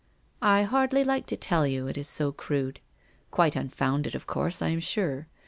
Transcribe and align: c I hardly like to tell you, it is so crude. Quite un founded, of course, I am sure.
c 0.01 0.03
I 0.41 0.63
hardly 0.63 1.03
like 1.03 1.27
to 1.27 1.37
tell 1.37 1.67
you, 1.67 1.85
it 1.87 1.95
is 1.95 2.07
so 2.07 2.31
crude. 2.31 2.79
Quite 3.29 3.55
un 3.55 3.69
founded, 3.69 4.15
of 4.15 4.25
course, 4.25 4.59
I 4.59 4.69
am 4.69 4.79
sure. 4.79 5.27